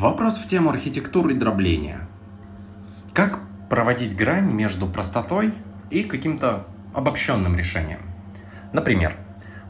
Вопрос 0.00 0.38
в 0.38 0.46
тему 0.46 0.70
архитектуры 0.70 1.34
и 1.34 1.36
дробления. 1.36 2.08
Как 3.12 3.38
проводить 3.68 4.16
грань 4.16 4.50
между 4.50 4.86
простотой 4.86 5.52
и 5.90 6.04
каким-то 6.04 6.66
обобщенным 6.94 7.54
решением? 7.54 8.00
Например, 8.72 9.14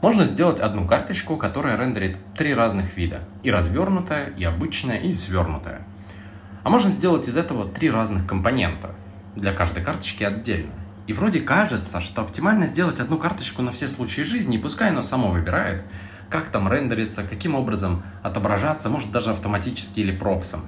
можно 0.01 0.23
сделать 0.23 0.61
одну 0.61 0.87
карточку, 0.87 1.35
которая 1.35 1.77
рендерит 1.77 2.17
три 2.33 2.53
разных 2.53 2.95
вида. 2.95 3.19
И 3.43 3.51
развернутая, 3.51 4.27
и 4.37 4.45
обычная, 4.45 4.99
и 4.99 5.13
свернутая. 5.13 5.85
А 6.63 6.69
можно 6.69 6.91
сделать 6.91 7.27
из 7.27 7.35
этого 7.35 7.67
три 7.67 7.91
разных 7.91 8.25
компонента. 8.25 8.95
Для 9.35 9.51
каждой 9.51 9.83
карточки 9.83 10.23
отдельно. 10.23 10.71
И 11.07 11.11
вроде 11.11 11.41
кажется, 11.41 11.99
что 11.99 12.21
оптимально 12.21 12.67
сделать 12.67 13.01
одну 13.01 13.17
карточку 13.17 13.63
на 13.63 13.73
все 13.73 13.89
случаи 13.89 14.21
жизни, 14.21 14.55
и 14.55 14.61
пускай 14.61 14.91
оно 14.91 15.01
само 15.01 15.29
выбирает, 15.29 15.83
как 16.31 16.49
там 16.49 16.71
рендериться, 16.71 17.23
каким 17.23 17.53
образом 17.53 18.03
отображаться, 18.23 18.89
может 18.89 19.11
даже 19.11 19.31
автоматически 19.31 19.99
или 19.99 20.15
пропсом. 20.15 20.61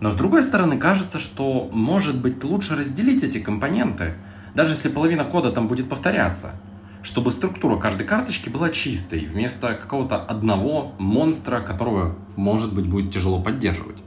Но 0.00 0.10
с 0.10 0.14
другой 0.14 0.42
стороны, 0.42 0.78
кажется, 0.78 1.20
что 1.20 1.70
может 1.72 2.20
быть 2.20 2.42
лучше 2.42 2.74
разделить 2.74 3.22
эти 3.22 3.38
компоненты, 3.38 4.14
даже 4.54 4.72
если 4.72 4.88
половина 4.88 5.24
кода 5.24 5.52
там 5.52 5.68
будет 5.68 5.88
повторяться– 5.88 6.52
чтобы 7.02 7.32
структура 7.32 7.78
каждой 7.78 8.06
карточки 8.06 8.48
была 8.48 8.70
чистой, 8.70 9.26
вместо 9.26 9.74
какого-то 9.74 10.16
одного 10.16 10.94
монстра, 10.98 11.60
которого, 11.60 12.16
может 12.36 12.74
быть, 12.74 12.88
будет 12.88 13.12
тяжело 13.12 13.42
поддерживать. 13.42 14.02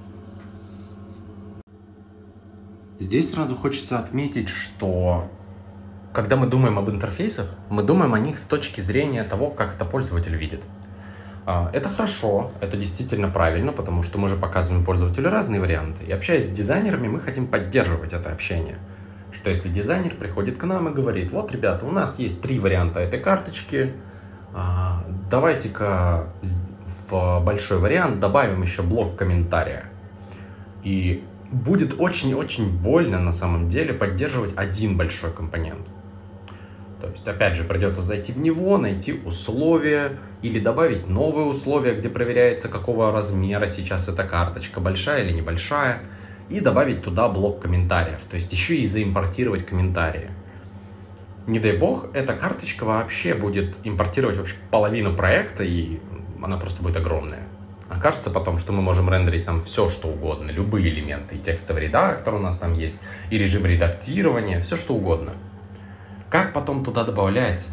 Здесь 2.99 3.31
сразу 3.31 3.55
хочется 3.55 3.99
отметить, 3.99 4.47
что 4.47 5.29
когда 6.15 6.35
мы 6.35 6.47
думаем 6.47 6.79
об 6.79 6.89
интерфейсах, 6.89 7.53
мы 7.69 7.83
думаем 7.83 8.13
о 8.13 8.19
них 8.19 8.39
с 8.39 8.47
точки 8.47 8.81
зрения 8.81 9.23
того, 9.23 9.51
как 9.51 9.75
это 9.75 9.85
пользователь 9.85 10.35
видит. 10.35 10.63
А, 11.45 11.69
это 11.73 11.89
хорошо, 11.89 12.51
это 12.61 12.77
действительно 12.77 13.29
правильно, 13.29 13.71
потому 13.71 14.01
что 14.01 14.17
мы 14.17 14.29
же 14.29 14.35
показываем 14.35 14.83
пользователю 14.83 15.29
разные 15.29 15.61
варианты. 15.61 16.05
И 16.05 16.11
общаясь 16.11 16.45
с 16.45 16.49
дизайнерами, 16.49 17.07
мы 17.07 17.19
хотим 17.19 17.45
поддерживать 17.45 18.13
это 18.13 18.31
общение– 18.31 18.79
что 19.35 19.49
если 19.49 19.69
дизайнер 19.69 20.15
приходит 20.15 20.57
к 20.57 20.63
нам 20.63 20.89
и 20.89 20.93
говорит, 20.93 21.31
вот, 21.31 21.51
ребята, 21.51 21.85
у 21.85 21.91
нас 21.91 22.19
есть 22.19 22.41
три 22.41 22.59
варианта 22.59 23.01
этой 23.01 23.19
карточки, 23.19 23.93
а, 24.53 25.03
давайте-ка 25.29 26.29
в 27.09 27.41
большой 27.43 27.77
вариант 27.77 28.19
добавим 28.19 28.63
еще 28.63 28.81
блок 28.81 29.15
комментария. 29.15 29.85
И 30.83 31.23
будет 31.51 31.99
очень-очень 31.99 32.69
больно 32.69 33.19
на 33.19 33.33
самом 33.33 33.69
деле 33.69 33.93
поддерживать 33.93 34.53
один 34.55 34.97
большой 34.97 35.31
компонент. 35.31 35.87
То 37.05 37.11
есть, 37.11 37.27
опять 37.27 37.55
же, 37.55 37.63
придется 37.63 38.01
зайти 38.01 38.31
в 38.31 38.39
него, 38.39 38.77
найти 38.77 39.13
условия 39.25 40.17
или 40.41 40.59
добавить 40.59 41.07
новые 41.07 41.45
условия, 41.45 41.93
где 41.93 42.09
проверяется, 42.09 42.67
какого 42.67 43.11
размера 43.11 43.67
сейчас 43.67 44.07
эта 44.07 44.23
карточка, 44.23 44.79
большая 44.79 45.23
или 45.23 45.33
небольшая 45.33 46.01
и 46.49 46.59
добавить 46.59 47.03
туда 47.03 47.27
блок 47.27 47.61
комментариев, 47.61 48.21
то 48.29 48.35
есть 48.35 48.51
еще 48.51 48.75
и 48.77 48.85
заимпортировать 48.85 49.65
комментарии. 49.65 50.29
Не 51.47 51.59
дай 51.59 51.77
бог, 51.77 52.07
эта 52.13 52.33
карточка 52.33 52.85
вообще 52.85 53.35
будет 53.35 53.75
импортировать 53.83 54.37
вообще 54.37 54.55
половину 54.71 55.15
проекта, 55.15 55.63
и 55.63 55.99
она 56.41 56.57
просто 56.57 56.81
будет 56.81 56.97
огромная. 56.97 57.47
Окажется 57.87 58.31
потом, 58.31 58.57
что 58.57 58.73
мы 58.73 58.81
можем 58.81 59.09
рендерить 59.11 59.45
там 59.45 59.61
все, 59.61 59.89
что 59.89 60.07
угодно, 60.07 60.49
любые 60.49 60.89
элементы, 60.89 61.35
и 61.35 61.39
текстовый 61.39 61.83
редактор 61.83 62.33
у 62.33 62.39
нас 62.39 62.57
там 62.57 62.73
есть, 62.73 62.97
и 63.29 63.37
режим 63.37 63.65
редактирования, 63.65 64.59
все 64.59 64.75
что 64.75 64.95
угодно. 64.95 65.33
Как 66.35 66.51
потом 66.51 66.83
туда 66.83 67.05
добавлять 67.05 67.65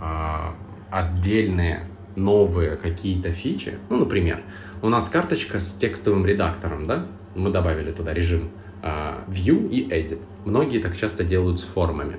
э, 0.00 0.50
отдельные 0.90 1.84
новые 2.14 2.76
какие-то 2.76 3.30
фичи? 3.30 3.74
Ну, 3.90 3.98
например, 3.98 4.42
у 4.80 4.88
нас 4.88 5.10
карточка 5.10 5.60
с 5.60 5.74
текстовым 5.74 6.24
редактором, 6.24 6.86
да? 6.86 7.08
мы 7.34 7.50
добавили 7.50 7.92
туда 7.92 8.14
режим 8.14 8.48
uh, 8.82 9.28
View 9.28 9.68
и 9.68 9.86
Edit. 9.90 10.22
Многие 10.46 10.78
так 10.78 10.96
часто 10.96 11.24
делают 11.24 11.60
с 11.60 11.64
формами. 11.64 12.16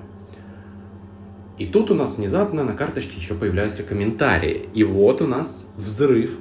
И 1.58 1.66
тут 1.66 1.90
у 1.90 1.96
нас 1.96 2.18
внезапно 2.18 2.64
на 2.64 2.74
карточке 2.74 3.20
еще 3.20 3.34
появляются 3.34 3.82
комментарии. 3.82 4.70
И 4.76 4.84
вот 4.84 5.24
у 5.24 5.26
нас 5.26 5.66
взрыв 5.78 6.38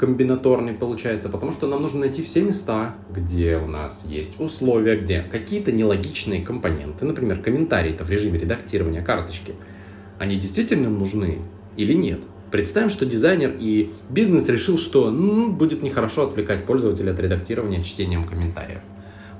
комбинаторный 0.00 0.72
получается, 0.72 1.28
потому 1.28 1.52
что 1.52 1.66
нам 1.66 1.82
нужно 1.82 2.00
найти 2.00 2.22
все 2.22 2.40
места, 2.40 2.94
где 3.14 3.58
у 3.58 3.66
нас 3.66 4.06
есть 4.08 4.40
условия, 4.40 4.96
где 4.96 5.20
какие-то 5.20 5.72
нелогичные 5.72 6.40
компоненты, 6.40 7.04
например, 7.04 7.42
комментарии-то 7.42 8.04
в 8.04 8.10
режиме 8.10 8.38
редактирования 8.38 9.02
карточки, 9.02 9.54
они 10.18 10.36
действительно 10.36 10.88
нужны 10.88 11.42
или 11.76 11.92
нет. 11.92 12.20
Представим, 12.50 12.88
что 12.88 13.04
дизайнер 13.04 13.54
и 13.60 13.92
бизнес 14.08 14.48
решил, 14.48 14.78
что 14.78 15.10
ну, 15.10 15.52
будет 15.52 15.82
нехорошо 15.82 16.28
отвлекать 16.28 16.64
пользователя 16.64 17.10
от 17.10 17.20
редактирования 17.20 17.82
чтением 17.82 18.24
комментариев. 18.24 18.80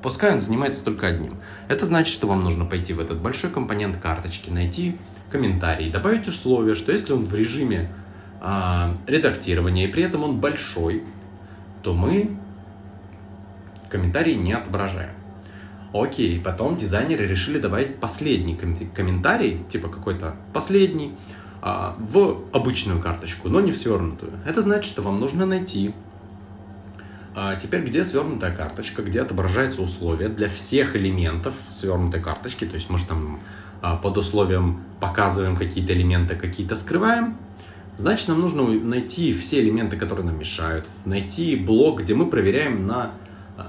Пускай 0.02 0.34
он 0.34 0.40
занимается 0.40 0.84
только 0.84 1.06
одним. 1.06 1.38
Это 1.68 1.86
значит, 1.86 2.12
что 2.12 2.26
вам 2.26 2.40
нужно 2.40 2.66
пойти 2.66 2.92
в 2.92 3.00
этот 3.00 3.22
большой 3.22 3.48
компонент 3.48 3.96
карточки, 3.96 4.50
найти 4.50 4.98
комментарий, 5.32 5.90
добавить 5.90 6.28
условие, 6.28 6.74
что 6.74 6.92
если 6.92 7.14
он 7.14 7.24
в 7.24 7.34
режиме 7.34 7.90
э, 8.40 8.94
редактирования 9.06 9.84
и 9.84 9.92
при 9.92 10.02
этом 10.02 10.24
он 10.24 10.40
большой, 10.40 11.04
то 11.82 11.94
мы 11.94 12.36
комментарии 13.88 14.34
не 14.34 14.52
отображаем. 14.52 15.14
Окей, 15.92 16.40
потом 16.40 16.76
дизайнеры 16.76 17.26
решили 17.26 17.58
добавить 17.58 17.96
последний 17.96 18.54
комментарий, 18.54 19.64
типа 19.70 19.88
какой-то 19.88 20.36
последний, 20.52 21.16
а, 21.62 21.96
в 21.98 22.44
обычную 22.52 23.00
карточку, 23.00 23.48
но 23.48 23.60
не 23.60 23.72
в 23.72 23.76
свернутую. 23.76 24.32
Это 24.46 24.62
значит, 24.62 24.86
что 24.86 25.02
вам 25.02 25.16
нужно 25.16 25.46
найти 25.46 25.92
а, 27.34 27.56
теперь, 27.56 27.82
где 27.82 28.04
свернутая 28.04 28.54
карточка, 28.54 29.02
где 29.02 29.20
отображаются 29.20 29.82
условия 29.82 30.28
для 30.28 30.48
всех 30.48 30.96
элементов 30.96 31.54
свернутой 31.70 32.20
карточки. 32.20 32.64
То 32.64 32.76
есть 32.76 32.88
мы 32.88 32.98
же 32.98 33.06
там 33.06 33.40
а, 33.82 33.96
под 33.96 34.16
условием 34.18 34.82
показываем 35.00 35.56
какие-то 35.56 35.92
элементы, 35.92 36.34
какие-то 36.34 36.76
скрываем. 36.76 37.36
Значит, 38.00 38.28
нам 38.28 38.40
нужно 38.40 38.62
найти 38.62 39.30
все 39.34 39.60
элементы, 39.60 39.98
которые 39.98 40.24
нам 40.24 40.38
мешают, 40.38 40.86
найти 41.04 41.54
блок, 41.54 42.00
где 42.00 42.14
мы 42.14 42.30
проверяем 42.30 42.86
на 42.86 43.10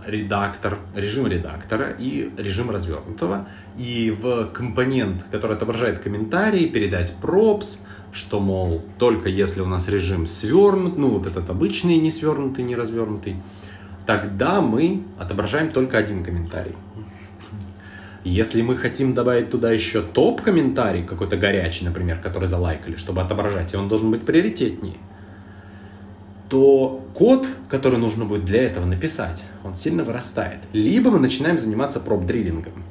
редактор, 0.08 0.80
режим 0.96 1.28
редактора 1.28 1.90
и 1.90 2.32
режим 2.38 2.72
развернутого. 2.72 3.50
И 3.78 4.10
в 4.10 4.46
компонент, 4.54 5.26
который 5.32 5.58
отображает 5.58 6.00
комментарии, 6.00 6.68
передать 6.68 7.14
props, 7.22 7.80
что, 8.14 8.40
мол, 8.40 8.82
только 8.98 9.28
если 9.28 9.60
у 9.60 9.66
нас 9.66 9.90
режим 9.90 10.28
свернут, 10.28 10.98
ну 10.98 11.10
вот 11.10 11.28
этот 11.28 11.50
обычный, 11.50 11.98
не 11.98 12.10
свернутый, 12.10 12.64
не 12.64 12.78
развернутый, 12.78 13.36
тогда 14.06 14.62
мы 14.62 15.04
отображаем 15.20 15.72
только 15.72 15.98
один 15.98 16.24
комментарий. 16.24 16.78
Если 18.24 18.62
мы 18.62 18.78
хотим 18.78 19.16
добавить 19.16 19.50
туда 19.50 19.72
еще 19.72 20.04
топ-комментарий, 20.04 21.04
какой-то 21.04 21.38
горячий, 21.38 21.86
например, 21.86 22.20
который 22.20 22.48
залайкали, 22.48 22.96
чтобы 22.96 23.22
отображать, 23.22 23.74
и 23.74 23.78
он 23.78 23.90
должен 23.90 24.12
быть 24.12 24.26
приоритетнее, 24.26 24.98
то 26.48 27.04
код, 27.16 27.48
который 27.68 27.98
нужно 27.98 28.26
будет 28.26 28.46
для 28.46 28.62
этого 28.62 28.86
написать, 28.86 29.44
он 29.64 29.74
сильно 29.74 30.04
вырастает. 30.04 30.60
Либо 30.72 31.10
мы 31.10 31.20
начинаем 31.20 31.58
заниматься 31.58 32.00
проб-дриллингом. 32.00 32.84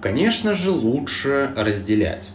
Конечно 0.00 0.54
же, 0.54 0.70
лучше 0.70 1.52
разделять. 1.56 2.30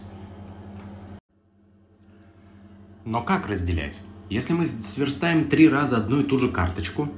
Но 3.06 3.22
как 3.22 3.48
разделять? 3.48 4.00
Если 4.28 4.52
мы 4.52 4.66
сверстаем 4.66 5.44
три 5.44 5.68
раза 5.68 5.96
одну 5.98 6.20
и 6.20 6.24
ту 6.24 6.38
же 6.38 6.50
карточку, 6.50 7.08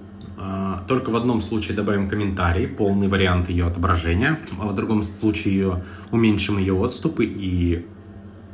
только 0.86 1.10
в 1.10 1.16
одном 1.16 1.40
случае 1.42 1.76
добавим 1.76 2.08
комментарий, 2.08 2.68
полный 2.68 3.08
вариант 3.08 3.48
ее 3.48 3.66
отображения, 3.66 4.38
а 4.60 4.68
в 4.68 4.74
другом 4.74 5.02
случае 5.02 5.54
ее 5.54 5.84
уменьшим 6.10 6.58
ее 6.58 6.74
отступы 6.74 7.24
и 7.24 7.86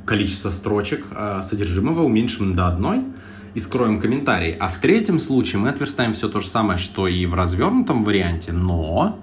количество 0.06 0.50
строчек 0.50 1.06
а, 1.14 1.43
содержимого 1.43 2.02
уменьшим 2.02 2.55
до 2.55 2.69
одной– 2.69 3.05
и 3.55 3.58
скроем 3.58 4.00
комментарий. 4.00 4.52
А 4.52 4.69
в 4.69 4.79
третьем 4.79 5.20
случае 5.20 5.61
мы 5.61 5.69
отверстаем 5.69 6.12
все 6.14 6.29
то 6.29 6.40
же 6.40 6.49
самое, 6.49 6.79
что 6.79 7.06
и 7.06 7.26
в 7.26 7.34
развернутом 7.34 8.05
варианте, 8.05 8.52
но 8.52 9.19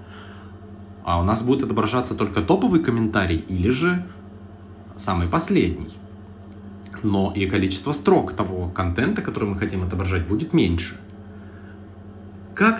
а 1.04 1.20
у 1.20 1.24
нас 1.24 1.42
будет 1.42 1.64
отображаться 1.64 2.14
только 2.14 2.40
топовый 2.40 2.82
комментарий 2.82 3.38
или 3.38 3.70
же 3.70 4.06
самый 4.96 5.28
последний. 5.28 5.90
Но 7.02 7.32
и 7.34 7.46
количество 7.46 7.92
строк 7.92 8.34
того 8.34 8.68
контента, 8.68 9.22
который 9.22 9.48
мы 9.48 9.56
хотим 9.56 9.82
отображать, 9.82 10.28
будет 10.28 10.52
меньше. 10.52 10.96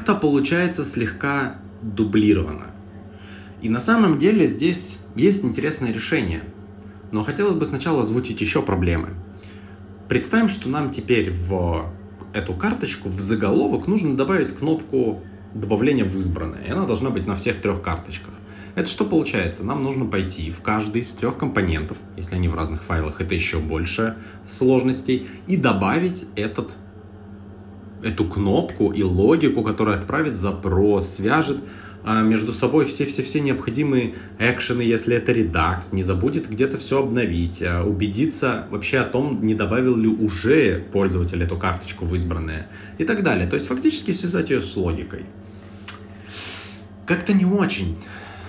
Как-то 0.00 0.14
получается 0.14 0.82
слегка 0.86 1.56
дублировано. 1.82 2.68
И 3.60 3.68
на 3.68 3.80
самом 3.80 4.18
деле 4.18 4.46
здесь 4.46 4.98
есть 5.14 5.44
интересное 5.44 5.92
решение. 5.92 6.42
Но 7.12 7.22
хотелось 7.22 7.56
бы 7.56 7.66
сначала 7.66 8.00
озвучить 8.00 8.40
еще 8.40 8.62
проблемы. 8.62 9.10
Представим, 10.08 10.48
что 10.48 10.70
нам 10.70 10.90
теперь 10.90 11.30
в 11.30 11.92
эту 12.32 12.54
карточку, 12.54 13.10
в 13.10 13.20
заголовок, 13.20 13.88
нужно 13.88 14.16
добавить 14.16 14.52
кнопку 14.52 15.20
добавления 15.52 16.06
в 16.06 16.16
избранное. 16.16 16.64
И 16.64 16.70
она 16.70 16.86
должна 16.86 17.10
быть 17.10 17.26
на 17.26 17.34
всех 17.34 17.60
трех 17.60 17.82
карточках. 17.82 18.32
Это 18.76 18.88
что 18.88 19.04
получается? 19.04 19.64
Нам 19.64 19.84
нужно 19.84 20.06
пойти 20.06 20.50
в 20.50 20.62
каждый 20.62 21.02
из 21.02 21.12
трех 21.12 21.36
компонентов, 21.36 21.98
если 22.16 22.36
они 22.36 22.48
в 22.48 22.54
разных 22.54 22.84
файлах, 22.84 23.20
это 23.20 23.34
еще 23.34 23.58
больше 23.58 24.16
сложностей, 24.48 25.28
и 25.46 25.58
добавить 25.58 26.24
этот 26.36 26.70
эту 28.02 28.24
кнопку 28.24 28.90
и 28.90 29.02
логику, 29.02 29.62
которая 29.62 29.96
отправит 29.96 30.36
запрос, 30.36 31.08
свяжет 31.08 31.58
а, 32.02 32.22
между 32.22 32.52
собой 32.52 32.86
все-все-все 32.86 33.40
необходимые 33.40 34.14
экшены, 34.38 34.80
если 34.80 35.16
это 35.16 35.32
редакс, 35.32 35.92
не 35.92 36.02
забудет 36.02 36.48
где-то 36.48 36.78
все 36.78 37.02
обновить, 37.02 37.62
а, 37.62 37.84
убедиться 37.84 38.66
вообще 38.70 38.98
о 38.98 39.04
том, 39.04 39.44
не 39.44 39.54
добавил 39.54 39.96
ли 39.96 40.08
уже 40.08 40.82
пользователь 40.92 41.42
эту 41.42 41.56
карточку 41.56 42.06
в 42.06 42.14
избранное 42.14 42.68
и 42.96 43.04
так 43.04 43.22
далее. 43.22 43.46
То 43.46 43.54
есть 43.54 43.66
фактически 43.66 44.12
связать 44.12 44.50
ее 44.50 44.62
с 44.62 44.76
логикой. 44.76 45.24
Как-то 47.04 47.34
не 47.34 47.44
очень. 47.44 47.98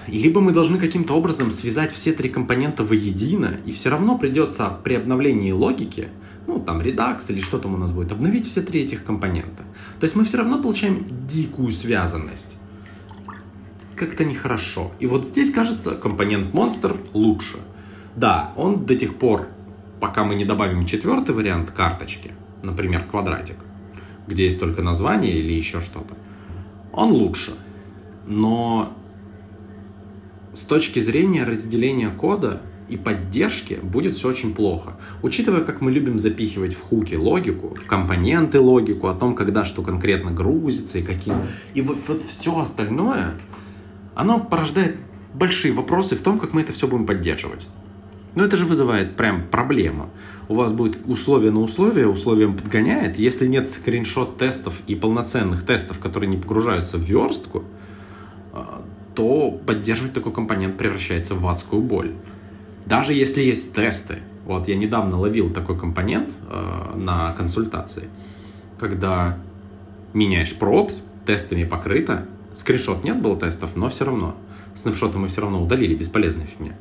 Либо 0.08 0.40
мы 0.40 0.52
должны 0.52 0.78
каким-то 0.78 1.14
образом 1.14 1.52
связать 1.52 1.92
все 1.92 2.14
три 2.14 2.30
компонента 2.30 2.84
воедино, 2.84 3.58
и 3.66 3.72
все 3.72 3.90
равно 3.90 4.18
придется 4.18 4.72
при 4.84 4.96
обновлении 4.96 5.52
логики 5.52 6.08
ну, 6.52 6.60
там, 6.60 6.82
редакс 6.82 7.30
или 7.30 7.40
что 7.40 7.60
там 7.60 7.76
у 7.76 7.78
нас 7.78 7.92
будет, 7.92 8.12
обновить 8.12 8.46
все 8.46 8.62
три 8.62 8.82
этих 8.82 9.06
компонента. 9.06 9.64
То 10.00 10.04
есть 10.04 10.16
мы 10.16 10.26
все 10.26 10.38
равно 10.38 10.62
получаем 10.62 11.06
дикую 11.28 11.72
связанность. 11.72 12.58
Как-то 13.96 14.26
нехорошо. 14.26 14.92
И 15.00 15.08
вот 15.08 15.26
здесь, 15.26 15.52
кажется, 15.52 15.92
компонент 15.96 16.54
монстр 16.54 16.98
лучше. 17.14 17.60
Да, 18.18 18.52
он 18.58 18.86
до 18.86 18.96
тех 18.96 19.16
пор, 19.16 19.48
пока 20.02 20.26
мы 20.26 20.36
не 20.36 20.44
добавим 20.44 20.86
четвертый 20.86 21.34
вариант 21.34 21.72
карточки, 21.72 22.34
например, 22.64 23.06
квадратик, 23.10 23.56
где 24.28 24.44
есть 24.44 24.60
только 24.60 24.82
название 24.82 25.32
или 25.32 25.54
еще 25.54 25.80
что-то, 25.80 26.16
он 26.92 27.12
лучше. 27.12 27.56
Но 28.28 28.92
с 30.54 30.64
точки 30.64 31.00
зрения 31.00 31.46
разделения 31.46 32.10
кода 32.10 32.62
и 32.92 32.98
поддержки 32.98 33.80
будет 33.82 34.18
все 34.18 34.28
очень 34.28 34.54
плохо. 34.54 34.98
Учитывая, 35.24 35.62
как 35.62 35.80
мы 35.80 35.92
любим 35.92 36.20
запихивать 36.20 36.76
в 36.76 36.82
хуки 36.82 37.16
логику, 37.16 37.76
в 37.76 37.86
компоненты 37.86 38.60
логику, 38.60 39.08
о 39.08 39.14
том, 39.14 39.34
когда 39.34 39.64
что 39.64 39.82
конкретно 39.82 40.32
грузится 40.32 41.00
и 41.00 41.02
какие... 41.02 41.36
И 41.74 41.82
вот, 41.82 41.98
вот 42.08 42.22
все 42.24 42.60
остальное, 42.60 43.36
оно 44.14 44.40
порождает 44.40 44.98
большие 45.34 45.74
вопросы 45.74 46.18
в 46.18 46.22
том, 46.22 46.38
как 46.38 46.54
мы 46.54 46.62
это 46.62 46.74
все 46.74 46.86
будем 46.86 47.06
поддерживать. 47.06 47.68
Но 48.36 48.44
это 48.44 48.58
же 48.58 48.66
вызывает 48.66 49.16
прям 49.16 49.48
проблему. 49.48 50.10
У 50.50 50.56
вас 50.56 50.74
будет 50.74 50.98
условие 51.06 51.52
на 51.52 51.62
условие, 51.62 52.08
условием 52.08 52.58
подгоняет. 52.58 53.18
Если 53.18 53.48
нет 53.48 53.70
скриншот 53.70 54.38
тестов 54.38 54.82
и 54.88 54.96
полноценных 54.96 55.66
тестов, 55.66 56.00
которые 56.00 56.30
не 56.30 56.38
погружаются 56.38 56.98
в 56.98 57.02
верстку, 57.02 57.64
а, 58.52 58.84
то 59.16 59.52
поддерживать 59.66 60.14
такой 60.14 60.34
компонент 60.34 60.78
превращается 60.78 61.36
в 61.36 61.48
адскую 61.48 61.82
боль. 61.82 62.16
Даже 62.86 63.14
если 63.14 63.42
есть 63.42 63.74
тесты, 63.74 64.20
вот 64.46 64.68
я 64.68 64.76
недавно 64.76 65.20
ловил 65.20 65.52
такой 65.52 65.78
компонент 65.78 66.34
э, 66.50 66.94
на 66.96 67.34
консультации, 67.34 68.10
когда 68.80 69.38
меняешь 70.14 70.56
пропс, 70.58 71.04
тестами 71.26 71.64
покрыто, 71.64 72.26
скриншот 72.56 73.04
нет 73.04 73.22
было 73.22 73.38
тестов, 73.38 73.76
но 73.76 73.90
все 73.90 74.06
равно. 74.06 74.36
Снапшоты 74.74 75.18
мы 75.18 75.28
все 75.28 75.42
равно 75.42 75.62
удалили, 75.62 75.96
бесполезная 75.96 76.48
фигня. 76.48 76.76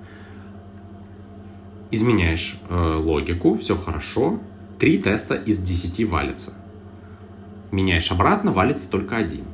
Изменяешь 1.91 2.59
э, 2.69 2.97
логику, 2.97 3.57
все 3.57 3.77
хорошо, 3.77 4.41
три 4.79 4.99
теста 4.99 5.35
из 5.35 5.59
десяти 5.59 6.05
валится. 6.05 6.55
Меняешь 7.73 8.11
обратно, 8.11 8.53
валится 8.53 8.89
только 8.91 9.17
один. 9.17 9.45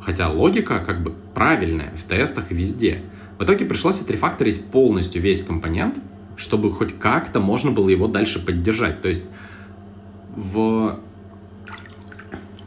Хотя 0.00 0.30
логика 0.30 0.78
как 0.78 1.02
бы 1.02 1.12
правильная 1.34 1.92
в 1.96 2.04
тестах 2.04 2.50
везде– 2.50 3.02
в 3.38 3.44
итоге 3.44 3.64
пришлось 3.66 4.00
отрефакторить 4.00 4.64
полностью 4.66 5.20
весь 5.20 5.42
компонент, 5.42 5.98
чтобы 6.36 6.72
хоть 6.72 6.98
как-то 6.98 7.40
можно 7.40 7.70
было 7.70 7.88
его 7.88 8.08
дальше 8.08 8.44
поддержать. 8.44 9.02
То 9.02 9.08
есть 9.08 9.24
в 10.34 11.00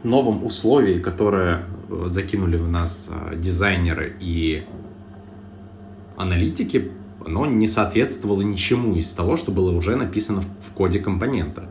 новом 0.02 0.44
условии, 0.44 0.98
которое 0.98 1.64
э, 1.88 2.04
закинули 2.06 2.56
в 2.56 2.68
нас 2.68 3.10
э, 3.10 3.36
дизайнеры 3.36 4.16
и 4.20 4.64
аналитики, 6.16 6.90
оно 7.24 7.46
не 7.46 7.68
соответствовало 7.68 8.42
ничему 8.42 8.94
из 8.96 9.12
того, 9.12 9.36
что 9.36 9.52
было 9.52 9.70
уже 9.72 9.96
написано 9.96 10.42
в 10.62 10.72
коде 10.72 10.98
компонента. 10.98 11.68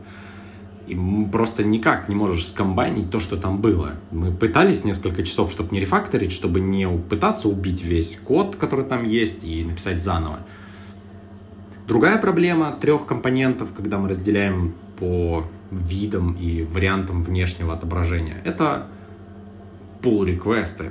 И 0.90 0.98
просто 1.30 1.62
никак 1.62 2.08
не 2.08 2.16
можешь 2.16 2.48
скомбайнить 2.48 3.10
то, 3.12 3.20
что 3.20 3.36
там 3.36 3.60
было. 3.60 3.92
Мы 4.10 4.32
пытались 4.32 4.82
несколько 4.82 5.22
часов, 5.22 5.52
чтобы 5.52 5.72
не 5.72 5.78
рефакторить, 5.78 6.32
чтобы 6.32 6.58
не 6.58 6.84
пытаться 6.88 7.48
убить 7.48 7.84
весь 7.84 8.18
код, 8.18 8.56
который 8.56 8.84
там 8.84 9.04
есть, 9.04 9.44
и 9.44 9.64
написать 9.64 10.02
заново. 10.02 10.40
Другая 11.86 12.18
проблема 12.18 12.72
трех 12.72 13.06
компонентов, 13.06 13.68
когда 13.76 13.98
мы 13.98 14.08
разделяем 14.08 14.74
по 14.98 15.44
видам 15.70 16.32
и 16.32 16.64
вариантам 16.64 17.22
внешнего 17.22 17.72
отображения, 17.72 18.42
это 18.44 18.88
pull 20.02 20.24
реквесты 20.24 20.90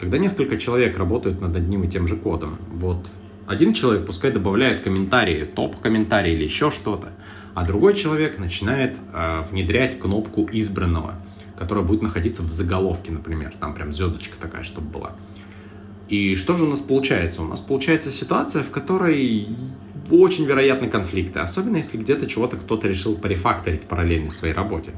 Когда 0.00 0.16
несколько 0.16 0.56
человек 0.56 0.96
работают 0.96 1.42
над 1.42 1.54
одним 1.54 1.84
и 1.84 1.88
тем 1.88 2.08
же 2.08 2.16
кодом, 2.16 2.56
вот 2.72 3.06
один 3.46 3.74
человек 3.74 4.06
пускай 4.06 4.32
добавляет 4.32 4.82
комментарии, 4.82 5.44
топ-комментарии 5.44 6.32
или 6.32 6.44
еще 6.44 6.70
что-то, 6.70 7.12
а 7.54 7.64
другой 7.64 7.94
человек 7.94 8.38
начинает 8.38 8.96
э, 9.12 9.44
внедрять 9.50 9.98
кнопку 9.98 10.48
избранного, 10.52 11.14
которая 11.56 11.84
будет 11.84 12.02
находиться 12.02 12.42
в 12.42 12.52
заголовке, 12.52 13.12
например, 13.12 13.54
там 13.58 13.74
прям 13.74 13.92
звездочка 13.92 14.36
такая, 14.40 14.64
чтобы 14.64 14.88
была. 14.88 15.12
И 16.08 16.36
что 16.36 16.56
же 16.56 16.64
у 16.64 16.68
нас 16.68 16.80
получается? 16.80 17.42
У 17.42 17.46
нас 17.46 17.60
получается 17.60 18.10
ситуация, 18.10 18.62
в 18.62 18.70
которой 18.70 19.48
очень 20.10 20.44
вероятны 20.44 20.88
конфликты, 20.88 21.40
особенно 21.40 21.76
если 21.76 21.96
где-то 21.96 22.26
чего-то 22.26 22.56
кто-то 22.56 22.88
решил 22.88 23.16
порефакторить 23.16 23.86
параллельно 23.86 24.30
своей 24.30 24.52
работе. 24.52 24.92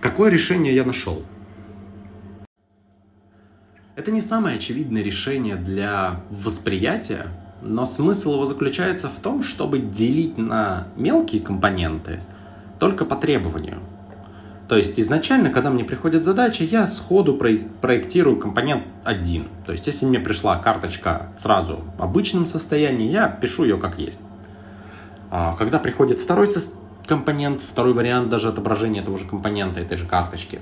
Какое 0.00 0.30
решение 0.30 0.74
я 0.74 0.84
нашел? 0.84 1.24
Это 3.94 4.10
не 4.10 4.20
самое 4.20 4.56
очевидное 4.56 5.02
решение 5.02 5.56
для 5.56 6.22
восприятия, 6.30 7.28
но 7.62 7.86
смысл 7.86 8.34
его 8.34 8.46
заключается 8.46 9.08
в 9.08 9.18
том, 9.20 9.42
чтобы 9.42 9.78
делить 9.78 10.36
на 10.36 10.88
мелкие 10.96 11.40
компоненты 11.40 12.20
только 12.78 13.04
по 13.04 13.16
требованию. 13.16 13.78
То 14.68 14.76
есть 14.76 14.98
изначально, 14.98 15.50
когда 15.50 15.70
мне 15.70 15.84
приходит 15.84 16.24
задача, 16.24 16.64
я 16.64 16.86
сходу 16.86 17.34
проектирую 17.34 18.38
компонент 18.38 18.84
один. 19.04 19.48
То 19.66 19.72
есть 19.72 19.86
если 19.86 20.06
мне 20.06 20.18
пришла 20.18 20.56
карточка 20.56 21.28
сразу 21.38 21.80
в 21.98 22.02
обычном 22.02 22.46
состоянии, 22.46 23.10
я 23.10 23.28
пишу 23.28 23.64
ее 23.64 23.76
как 23.76 23.98
есть. 23.98 24.20
А 25.30 25.54
когда 25.56 25.78
приходит 25.78 26.18
второй 26.20 26.48
компонент, 27.06 27.60
второй 27.60 27.92
вариант 27.92 28.30
даже 28.30 28.48
отображения 28.48 29.02
этого 29.02 29.18
же 29.18 29.24
компонента, 29.24 29.80
этой 29.80 29.98
же 29.98 30.06
карточки, 30.06 30.60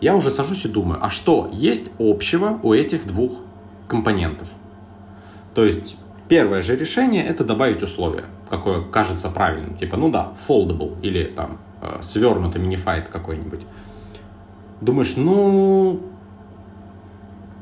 я 0.00 0.16
уже 0.16 0.30
сажусь 0.30 0.64
и 0.64 0.68
думаю, 0.68 0.98
а 1.04 1.10
что 1.10 1.48
есть 1.52 1.92
общего 1.98 2.58
у 2.62 2.72
этих 2.72 3.06
двух 3.06 3.40
компонентов? 3.88 4.48
То 5.54 5.64
есть 5.64 5.96
Первое 6.28 6.62
же 6.62 6.74
решение 6.74 7.24
это 7.24 7.44
добавить 7.44 7.82
условие, 7.82 8.24
какое 8.48 8.80
кажется 8.80 9.28
правильным. 9.28 9.76
Типа, 9.76 9.96
ну 9.96 10.10
да, 10.10 10.32
foldable 10.48 10.98
или 11.02 11.24
там 11.24 11.58
э, 11.82 11.98
свернутый 12.02 12.62
минифайт 12.62 13.08
какой-нибудь. 13.08 13.66
Думаешь, 14.80 15.16
ну, 15.16 16.00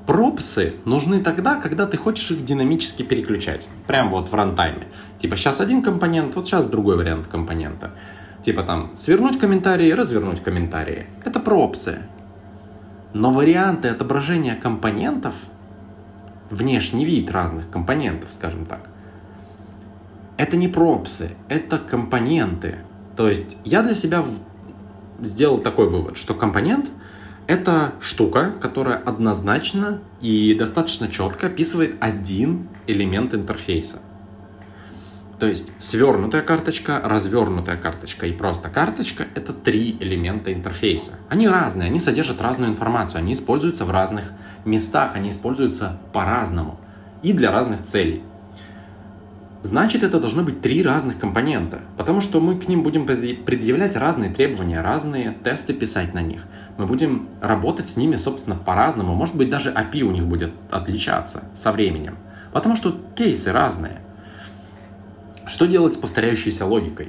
пропсы 0.07 0.75
нужны 0.85 1.21
тогда, 1.21 1.57
когда 1.57 1.87
ты 1.87 1.97
хочешь 1.97 2.31
их 2.31 2.45
динамически 2.45 3.03
переключать. 3.03 3.69
Прям 3.89 4.11
вот 4.11 4.29
в 4.29 4.35
рантайме. 4.35 4.87
Типа, 5.21 5.37
сейчас 5.37 5.61
один 5.61 5.83
компонент, 5.83 6.37
вот 6.37 6.47
сейчас 6.47 6.67
другой 6.67 6.97
вариант 6.97 7.27
компонента. 7.27 7.91
Типа 8.45 8.63
там, 8.63 8.93
свернуть 8.95 9.41
комментарии, 9.41 9.91
развернуть 9.91 10.41
комментарии. 10.41 11.07
Это 11.25 11.41
пропсы. 11.41 12.03
Но 13.13 13.33
варианты 13.33 13.89
отображения 13.89 14.55
компонентов– 14.55 15.35
внешний 16.53 17.05
вид 17.05 17.31
разных 17.31 17.69
компонентов, 17.71 18.33
скажем 18.33 18.67
так. 18.67 18.89
Это 20.37 20.57
не 20.57 20.69
пропсы, 20.69 21.31
это 21.49 21.79
компоненты. 21.79 22.77
То 23.17 23.29
есть 23.29 23.57
я 23.65 23.83
для 23.83 23.95
себя 23.95 24.25
сделал 25.21 25.59
такой 25.59 25.89
вывод, 25.89 26.17
что 26.17 26.35
компонент— 26.35 26.91
это 27.47 27.95
штука, 28.01 28.53
которая 28.61 28.99
однозначно 28.99 30.01
и 30.21 30.55
достаточно 30.55 31.09
четко 31.09 31.49
описывает 31.49 31.97
один 32.01 32.69
элемент 32.87 33.35
интерфейса— 33.35 33.99
то 35.43 35.49
есть 35.49 35.73
свернутая 35.81 36.41
карточка, 36.43 37.01
развернутая 37.03 37.77
карточка 37.77 38.29
и 38.29 38.33
просто 38.33 38.69
карточка— 38.69 39.27
это 39.35 39.53
три 39.53 39.97
элемента 39.99 40.53
интерфейса. 40.53 41.15
Они 41.29 41.49
разные, 41.49 41.89
они 41.89 41.99
содержат 41.99 42.41
разную 42.41 42.71
информацию, 42.71 43.19
они 43.19 43.33
используются 43.33 43.85
в 43.85 43.91
разных 43.91 44.23
местах, 44.65 45.17
они 45.17 45.31
используются 45.31 45.99
по-разному 46.13 46.79
и 47.25 47.33
для 47.33 47.51
разных 47.51 47.83
целей. 47.83 48.23
Значит, 49.63 50.05
это 50.05 50.21
должны 50.21 50.45
быть 50.45 50.61
три 50.61 50.81
разных 50.81 51.19
компонента, 51.19 51.81
потому 51.97 52.21
что 52.21 52.41
мы 52.41 52.57
к 52.57 52.69
ним 52.69 52.85
будем 52.85 53.05
предъявлять 53.05 53.97
разные 53.97 54.31
требования, 54.31 54.81
разные 54.81 55.35
тесты 55.43 55.73
писать 55.73 56.15
на 56.15 56.23
них. 56.23 56.45
Мы 56.79 56.87
будем 56.87 57.29
работать 57.41 57.89
с 57.89 57.97
ними, 57.97 58.15
собственно, 58.15 58.55
по-разному. 58.55 59.17
Может 59.17 59.35
быть, 59.35 59.51
даже 59.51 59.73
API 59.73 60.03
у 60.03 60.13
них 60.13 60.25
будет 60.25 60.53
отличаться 60.71 61.47
со 61.53 61.73
временем, 61.73 62.17
потому 62.53 62.77
что 62.77 62.97
кейсы 63.17 63.51
разные— 63.51 63.99
что 65.47 65.67
делать 65.67 65.95
с 65.95 65.97
повторяющейся 65.97 66.67
логикой? 66.67 67.09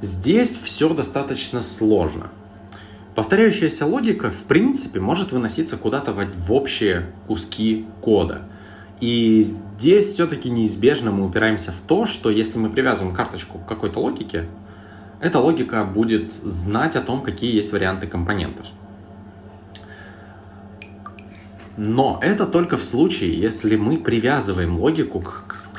Здесь 0.00 0.56
все 0.56 0.92
достаточно 0.94 1.62
сложно. 1.62 2.28
Повторяющаяся 3.14 3.86
логика, 3.86 4.30
в 4.30 4.44
принципе, 4.44 5.00
может 5.00 5.32
выноситься 5.32 5.76
куда-то 5.76 6.12
в 6.12 6.52
общие 6.52 7.06
куски 7.26 7.86
кода. 8.00 8.42
И 9.00 9.42
здесь 9.42 10.12
все-таки 10.14 10.50
неизбежно 10.50 11.10
мы 11.10 11.26
упираемся 11.26 11.72
в 11.72 11.80
то, 11.86 12.06
что 12.06 12.30
если 12.30 12.58
мы 12.58 12.70
привязываем 12.70 13.14
карточку 13.14 13.58
к 13.58 13.66
какой-то 13.66 14.00
логике, 14.00 14.46
эта 15.20 15.38
логика 15.38 15.84
будет 15.84 16.32
знать 16.44 16.96
о 16.96 17.02
том, 17.02 17.22
какие 17.22 17.54
есть 17.54 17.72
варианты 17.72 18.06
компонентов. 18.06 18.66
Но 21.76 22.18
это 22.22 22.46
только 22.46 22.76
в 22.76 22.82
случае, 22.82 23.38
если 23.38 23.76
мы 23.76 23.98
привязываем 23.98 24.78
логику 24.78 25.20
к 25.20 25.69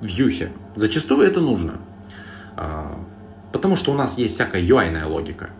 вьюхе. 0.00 0.52
Зачастую 0.74 1.26
это 1.26 1.40
нужно. 1.40 1.78
А, 2.56 2.98
потому 3.52 3.76
что 3.76 3.92
у 3.92 3.94
нас 3.94 4.18
есть 4.18 4.34
всякая 4.34 4.62
UI-ная 4.62 5.06
логика. 5.06 5.50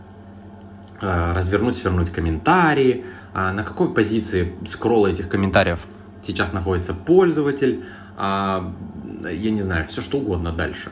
А, 1.00 1.34
развернуть, 1.34 1.76
свернуть 1.76 2.10
комментарии, 2.10 3.04
а, 3.34 3.52
на 3.52 3.62
какой 3.62 3.92
позиции 3.92 4.54
скролла 4.64 5.08
этих 5.08 5.28
комментариев 5.28 5.80
сейчас 6.22 6.52
находится 6.52 6.94
пользователь, 6.94 7.84
я 8.18 8.64
не 9.22 9.62
знаю, 9.62 9.86
все 9.86 10.02
что 10.02 10.18
угодно 10.18 10.50
дальше 10.50 10.90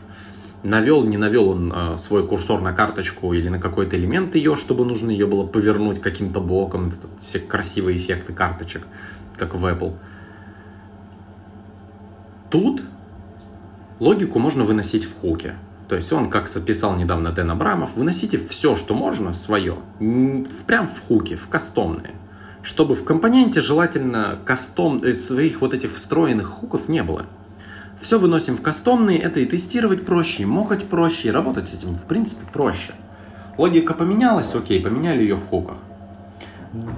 навел, 0.63 1.03
не 1.03 1.17
навел 1.17 1.49
он 1.49 1.99
свой 1.99 2.27
курсор 2.27 2.61
на 2.61 2.73
карточку 2.73 3.33
или 3.33 3.49
на 3.49 3.59
какой-то 3.59 3.97
элемент 3.97 4.37
ее, 4.37 4.57
чтобы 4.57 4.85
нужно 4.85 5.11
ее 5.11 5.27
было 5.27 5.45
повернуть 5.45 6.01
каким-то 6.01 6.41
боком, 6.41 6.93
все 7.21 7.41
красивые 7.41 7.99
эффекты 7.99 8.33
карточек, 8.33 8.87
как 9.37 9.57
в 9.57 9.67
Apple. 9.67 9.99
Тут 12.51 12.83
логику 14.01 14.39
можно 14.39 14.65
выносить 14.65 15.05
в 15.05 15.19
хуке. 15.21 15.55
То 15.89 15.95
есть 15.95 16.13
он, 16.13 16.31
как 16.31 16.49
записал 16.49 16.97
недавно 16.97 17.31
Дэн 17.31 17.51
Абрамов, 17.53 17.97
выносите 17.97 18.39
все, 18.39 18.77
что 18.77 18.95
можно, 18.95 19.33
свое, 19.35 19.77
прям 20.67 20.89
в 20.89 21.01
хуке, 21.07 21.37
в 21.37 21.49
кастомные. 21.49 22.15
Чтобы 22.63 22.97
в 22.97 23.05
компоненте 23.05 23.61
желательно 23.61 24.39
кастом, 24.45 25.01
э, 25.05 25.15
своих 25.15 25.61
вот 25.61 25.73
этих 25.73 25.95
встроенных 25.95 26.49
хуков 26.49 26.89
не 26.89 27.05
было. 27.05 27.27
Все 28.01 28.19
выносим 28.19 28.57
в 28.57 28.63
кастомные, 28.63 29.19
это 29.19 29.39
и 29.39 29.47
тестировать 29.47 30.05
проще, 30.05 30.43
и 30.43 30.47
мокать 30.47 30.85
проще, 30.87 31.29
и 31.29 31.31
работать 31.31 31.69
с 31.69 31.75
этим, 31.75 31.95
в 31.95 32.03
принципе, 32.07 32.45
проще. 32.53 32.93
Логика 33.57 33.95
поменялась, 33.95 34.53
окей, 34.55 34.81
поменяли 34.81 35.23
ее 35.23 35.37
в 35.37 35.47
хуках. 35.47 35.79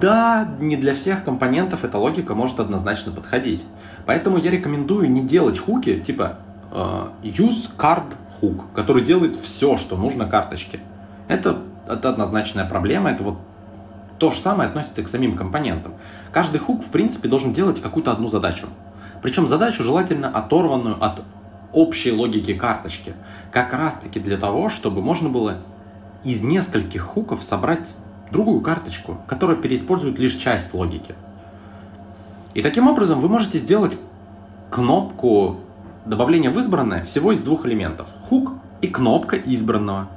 Да, 0.01 0.55
не 0.59 0.75
для 0.75 0.93
всех 0.93 1.23
компонентов 1.23 1.85
эта 1.85 1.97
логика 1.97 2.35
может 2.35 2.59
однозначно 2.59 3.11
подходить. 3.11 3.63
Поэтому 4.05 4.37
я 4.37 4.51
рекомендую 4.51 5.09
не 5.09 5.21
делать 5.21 5.59
хуки 5.59 5.99
типа 5.99 6.39
use 6.71 7.69
card 7.77 8.13
hook, 8.41 8.61
который 8.75 9.03
делает 9.03 9.35
все, 9.35 9.77
что 9.77 9.97
нужно 9.97 10.27
карточке. 10.27 10.79
Это, 11.27 11.59
это 11.87 12.09
однозначная 12.09 12.65
проблема, 12.65 13.11
это 13.11 13.23
вот 13.23 13.37
то 14.17 14.31
же 14.31 14.39
самое 14.39 14.69
относится 14.69 15.01
к 15.01 15.07
самим 15.07 15.37
компонентам. 15.37 15.93
Каждый 16.31 16.59
хук, 16.59 16.83
в 16.83 16.89
принципе, 16.89 17.29
должен 17.29 17.53
делать 17.53 17.81
какую-то 17.81 18.11
одну 18.11 18.27
задачу. 18.27 18.67
Причем 19.21 19.47
задачу 19.47 19.83
желательно 19.83 20.29
оторванную 20.29 21.03
от 21.03 21.21
общей 21.73 22.11
логики 22.11 22.53
карточки. 22.53 23.13
Как 23.51 23.73
раз 23.73 23.95
таки 23.95 24.19
для 24.19 24.37
того, 24.37 24.69
чтобы 24.69 25.01
можно 25.01 25.29
было 25.29 25.57
из 26.23 26.41
нескольких 26.43 27.01
хуков 27.01 27.43
собрать 27.43 27.93
другую 28.31 28.61
карточку, 28.61 29.17
которая 29.27 29.57
переиспользует 29.57 30.19
лишь 30.19 30.35
часть 30.35 30.73
логики. 30.73 31.15
И 32.53 32.61
таким 32.61 32.87
образом 32.87 33.21
вы 33.21 33.29
можете 33.29 33.59
сделать 33.59 33.97
кнопку 34.69 35.59
добавления 36.05 36.51
в 36.51 36.59
избранное 36.59 37.03
всего 37.03 37.31
из 37.31 37.41
двух 37.41 37.65
элементов. 37.65 38.09
Хук 38.21 38.53
и 38.81 38.87
кнопка 38.87 39.35
избранного. 39.35 40.07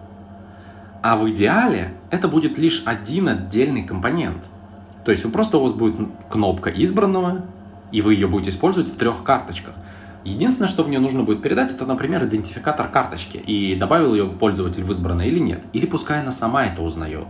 А 1.03 1.17
в 1.17 1.29
идеале 1.31 1.95
это 2.11 2.29
будет 2.29 2.59
лишь 2.59 2.83
один 2.87 3.29
отдельный 3.29 3.83
компонент. 3.83 4.49
То 5.05 5.11
есть 5.11 5.25
вы 5.25 5.31
просто 5.31 5.59
у 5.59 5.65
вас 5.65 5.73
будет 5.73 5.97
кнопка 6.31 6.71
избранного 6.71 7.43
и 7.93 8.01
вы 8.01 8.15
ее 8.15 8.27
будете 8.27 8.51
использовать 8.51 8.91
в 8.91 8.97
трех 8.97 9.23
карточках. 9.23 9.75
Единственное, 10.25 10.69
что 10.69 10.83
в 10.83 10.89
нее 10.89 11.01
нужно 11.01 11.23
будет 11.23 11.43
передать, 11.43 11.73
это, 11.73 11.85
например, 11.85 12.25
идентификатор 12.25 12.89
карточки, 12.89 13.37
и 13.37 13.77
добавил 13.77 14.15
ее 14.15 14.27
пользователь 14.27 14.83
в 14.85 14.91
избранное 14.91 15.27
или 15.27 15.39
нет, 15.39 15.62
или 15.73 15.87
пускай 15.87 16.21
она 16.21 16.33
сама 16.33 16.65
это 16.65 16.83
узнает. 16.83 17.27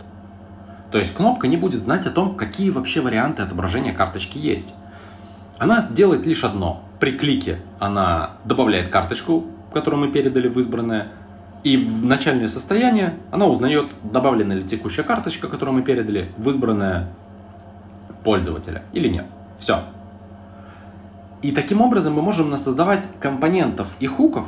То 0.90 0.99
есть 0.99 1.14
кнопка 1.14 1.49
не 1.49 1.56
будет 1.56 1.82
знать 1.82 2.06
о 2.06 2.11
том, 2.11 2.37
какие 2.37 2.71
вообще 2.71 3.00
варианты 3.00 3.42
отображения 3.42 3.94
карточки 3.94 4.38
есть. 4.38 4.75
Она 5.59 5.80
сделает 5.80 6.26
лишь 6.26 6.44
одно. 6.44 6.82
При 7.00 7.12
клике 7.16 7.59
она 7.78 8.32
добавляет 8.44 8.88
карточку, 8.88 9.47
которую 9.73 10.06
мы 10.06 10.12
передали 10.12 10.49
в 10.49 10.59
избранное, 10.59 11.09
и 11.64 11.76
в 11.76 12.04
начальное 12.04 12.49
состояние 12.49 13.14
она 13.30 13.47
узнает, 13.47 13.87
добавлена 14.02 14.54
ли 14.54 14.64
текущая 14.64 15.02
карточка, 15.04 15.49
которую 15.49 15.76
мы 15.76 15.82
передали 15.82 16.30
в 16.37 16.49
избранное 16.50 17.09
пользователя 18.25 18.82
или 18.92 19.09
нет. 19.09 19.26
Все, 19.59 19.80
и 21.42 21.50
таким 21.50 21.80
образом 21.80 22.14
мы 22.14 22.23
можем 22.23 22.56
создавать 22.56 23.09
компонентов 23.18 23.88
и 23.99 24.06
хуков 24.06 24.47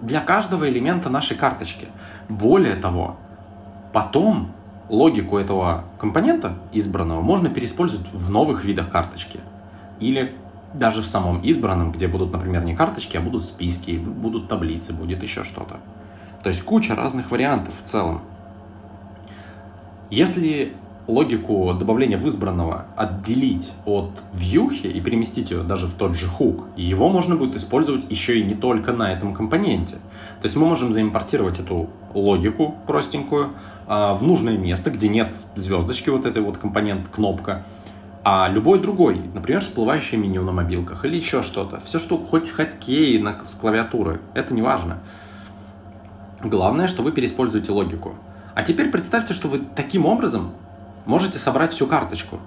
для 0.00 0.20
каждого 0.20 0.68
элемента 0.68 1.10
нашей 1.10 1.36
карточки. 1.36 1.88
Более 2.28 2.76
того, 2.76 3.16
потом 3.92 4.52
логику 4.88 5.36
этого 5.36 5.84
компонента 5.98 6.54
избранного 6.72 7.20
можно 7.20 7.48
переиспользовать 7.48 8.06
в 8.12 8.30
новых 8.30 8.64
видах 8.64 8.90
карточки. 8.90 9.40
Или 10.00 10.34
даже 10.74 11.02
в 11.02 11.06
самом 11.06 11.40
избранном, 11.42 11.92
где 11.92 12.08
будут, 12.08 12.32
например, 12.32 12.64
не 12.64 12.74
карточки, 12.74 13.16
а 13.16 13.20
будут 13.20 13.44
списки, 13.44 13.92
будут 13.92 14.48
таблицы, 14.48 14.92
будет 14.92 15.22
еще 15.22 15.44
что-то. 15.44 15.76
То 16.42 16.48
есть 16.48 16.62
куча 16.62 16.94
разных 16.94 17.30
вариантов 17.30 17.74
в 17.82 17.86
целом. 17.86 18.22
Если 20.10 20.72
логику 21.06 21.72
добавления 21.74 22.18
в 22.18 22.26
избранного 22.28 22.86
отделить 22.96 23.70
от 23.84 24.10
вьюхи 24.32 24.86
и 24.86 25.00
переместить 25.00 25.50
ее 25.50 25.62
даже 25.62 25.86
в 25.86 25.94
тот 25.94 26.14
же 26.14 26.26
хук, 26.26 26.66
его 26.76 27.08
можно 27.08 27.36
будет 27.36 27.56
использовать 27.56 28.10
еще 28.10 28.38
и 28.38 28.44
не 28.44 28.54
только 28.54 28.92
на 28.92 29.12
этом 29.12 29.34
компоненте. 29.34 29.96
То 30.40 30.44
есть 30.44 30.56
мы 30.56 30.66
можем 30.66 30.92
заимпортировать 30.92 31.58
эту 31.58 31.90
логику 32.14 32.76
простенькую 32.86 33.50
а, 33.86 34.14
в 34.14 34.22
нужное 34.22 34.56
место, 34.56 34.90
где 34.90 35.08
нет 35.08 35.36
звездочки, 35.56 36.10
вот 36.10 36.26
этой 36.26 36.42
вот 36.42 36.58
компонент, 36.58 37.08
кнопка, 37.08 37.64
а 38.22 38.48
любой 38.48 38.80
другой, 38.80 39.20
например, 39.32 39.62
всплывающее 39.62 40.20
меню 40.20 40.42
на 40.42 40.52
мобилках 40.52 41.04
или 41.04 41.16
еще 41.16 41.42
что-то. 41.42 41.80
Все, 41.80 41.98
что 41.98 42.18
хоть 42.18 42.50
хаткей 42.50 43.18
на, 43.18 43.44
с 43.44 43.54
клавиатуры, 43.54 44.20
это 44.34 44.52
не 44.52 44.62
важно. 44.62 44.98
Главное, 46.42 46.86
что 46.86 47.02
вы 47.02 47.12
переиспользуете 47.12 47.72
логику. 47.72 48.14
А 48.54 48.62
теперь 48.62 48.90
представьте, 48.90 49.32
что 49.32 49.48
вы 49.48 49.62
таким 49.74 50.04
образом 50.04 50.52
можете 51.06 51.38
собрать 51.38 51.72
всю 51.72 51.86
карточку. 51.86 52.40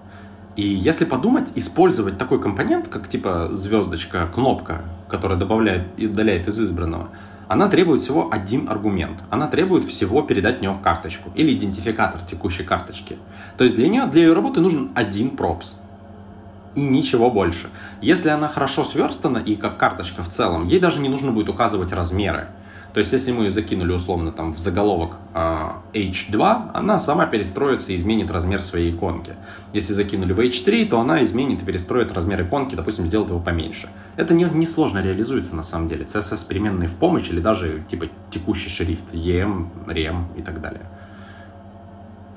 И 0.56 0.62
если 0.62 1.06
подумать, 1.06 1.50
использовать 1.56 2.20
такой 2.20 2.40
компонент, 2.40 2.88
как 2.88 3.10
типа 3.10 3.50
звездочка, 3.54 4.28
кнопка, 4.28 4.84
которая 5.08 5.40
добавляет 5.40 5.88
и 5.98 6.06
удаляет 6.06 6.48
из 6.48 6.60
избранного, 6.60 7.10
она 7.54 7.68
требует 7.68 8.02
всего 8.02 8.30
один 8.32 8.68
аргумент. 8.68 9.20
Она 9.30 9.48
требует 9.48 9.86
всего 9.86 10.24
передать 10.24 10.60
в 10.60 10.82
карточку 10.82 11.30
или 11.36 11.54
идентификатор 11.54 12.20
текущей 12.22 12.64
карточки. 12.64 13.18
То 13.58 13.64
есть 13.64 13.76
для 13.76 13.90
нее, 13.90 14.08
для 14.08 14.24
ее 14.24 14.34
работы 14.34 14.60
нужен 14.60 14.90
один 14.96 15.38
пропс. 15.38 15.76
И 16.74 16.82
ничего 16.82 17.30
больше. 17.30 17.70
Если 18.02 18.30
она 18.30 18.48
хорошо 18.48 18.84
сверстана 18.84 19.38
и 19.38 19.56
как 19.56 19.78
карточка 19.78 20.24
в 20.24 20.30
целом, 20.30 20.66
ей 20.66 20.80
даже 20.80 21.00
не 21.00 21.10
нужно 21.10 21.32
будет 21.32 21.48
указывать 21.48 21.94
размеры. 21.94 22.48
То 22.94 23.00
есть, 23.00 23.12
если 23.12 23.32
мы 23.32 23.50
закинули 23.50 23.92
условно 23.92 24.32
там 24.32 24.54
в 24.54 24.60
заголовок 24.60 25.16
э, 25.34 25.70
H2, 25.94 26.72
она 26.76 27.00
сама 27.00 27.26
перестроится 27.26 27.92
и 27.92 27.96
изменит 27.96 28.30
размер 28.30 28.62
своей 28.62 28.92
иконки. 28.92 29.34
Если 29.74 29.94
закинули 29.94 30.32
в 30.32 30.40
H3, 30.40 30.90
то 30.90 31.00
она 31.00 31.24
изменит 31.24 31.64
и 31.64 31.66
перестроит 31.66 32.14
размер 32.14 32.44
иконки, 32.44 32.76
допустим, 32.76 33.08
сделает 33.08 33.32
его 33.32 33.40
поменьше. 33.40 33.90
Это 34.16 34.36
не, 34.36 34.44
не 34.44 34.68
сложно 34.68 35.00
реализуется 35.00 35.56
на 35.56 35.64
самом 35.64 35.88
деле. 35.88 36.06
CSS 36.06 36.48
переменные 36.48 36.88
в 36.88 36.94
помощь 36.94 37.30
или 37.30 37.40
даже 37.40 37.84
типа 37.90 38.10
текущий 38.30 38.70
шрифт 38.70 39.12
EM, 39.12 39.70
REM 39.88 40.26
и 40.38 40.44
так 40.44 40.62
далее. 40.62 40.86